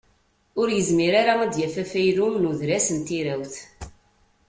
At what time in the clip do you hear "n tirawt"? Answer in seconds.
2.97-3.55